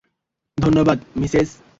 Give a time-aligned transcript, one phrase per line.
[0.57, 1.49] ধন্যবাদ, মিসেস।